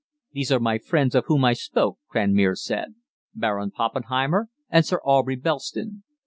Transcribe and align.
"These 0.31 0.51
are 0.51 0.59
my 0.59 0.79
friends 0.79 1.13
of 1.13 1.25
whom 1.27 1.45
I 1.45 1.53
spoke," 1.53 1.99
Cranmere 2.11 2.55
said, 2.57 2.95
"Baron 3.35 3.69
Poppenheimer 3.69 4.49
and 4.67 4.83
Sir 4.83 4.97
Aubrey 5.03 5.35
Belston." 5.37 6.01